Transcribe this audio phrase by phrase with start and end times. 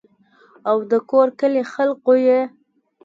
[0.69, 2.41] او دَکور کلي خلقو ئې